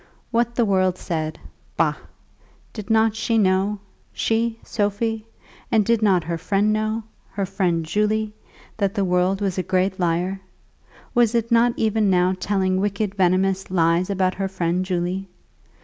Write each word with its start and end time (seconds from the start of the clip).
What 0.31 0.55
the 0.55 0.65
world 0.65 0.97
said! 0.97 1.37
Bah! 1.77 1.93
Did 2.73 2.89
not 2.89 3.15
she 3.15 3.37
know, 3.37 3.77
she, 4.11 4.57
Sophie, 4.63 5.27
and 5.71 5.85
did 5.85 6.01
not 6.01 6.23
her 6.23 6.39
friend 6.39 6.73
know, 6.73 7.03
her 7.33 7.45
friend 7.45 7.85
Julie, 7.85 8.33
that 8.77 8.95
the 8.95 9.05
world 9.05 9.41
was 9.41 9.59
a 9.59 9.61
great 9.61 9.99
liar? 9.99 10.41
Was 11.13 11.35
it 11.35 11.51
not 11.51 11.73
even 11.77 12.09
now 12.09 12.33
telling 12.39 12.81
wicked 12.81 13.13
venomous 13.13 13.69
lies 13.69 14.09
about 14.09 14.33
her 14.33 14.47
friend 14.47 14.83
Julie? 14.83 15.29